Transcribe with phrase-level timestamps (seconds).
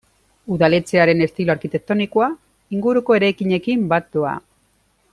[0.53, 2.31] Udaletxearen estilo arkitektonikoa
[2.79, 4.35] inguruko eraikinekin bat doa.